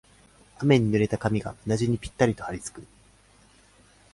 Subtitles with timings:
[0.57, 2.83] 雨に濡れた髪がうなじにぴったりとはりつく